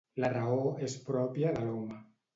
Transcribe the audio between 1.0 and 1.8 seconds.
pròpia de